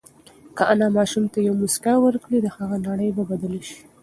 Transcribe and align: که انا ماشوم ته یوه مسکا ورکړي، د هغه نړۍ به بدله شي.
که 0.55 0.63
انا 0.71 0.87
ماشوم 0.97 1.25
ته 1.33 1.37
یوه 1.47 1.59
مسکا 1.63 1.93
ورکړي، 2.01 2.37
د 2.41 2.47
هغه 2.55 2.75
نړۍ 2.87 3.09
به 3.15 3.23
بدله 3.31 3.59
شي. 3.67 3.79